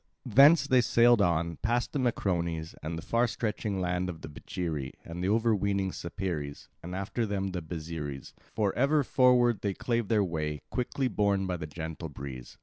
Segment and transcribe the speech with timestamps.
[0.25, 4.93] Thence they sailed on, past the Macrones and the far stretching land of the Becheiri
[5.05, 10.23] and the overweening Sapeires, and after them the Byzeres; for ever forward they clave their
[10.23, 12.57] way, quickly borne by the gentle breeze.